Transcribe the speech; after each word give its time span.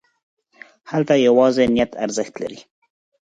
هلته 0.91 1.13
یوازې 1.27 1.63
نیت 1.73 1.91
ارزښت 2.05 2.33
لري. 2.41 2.59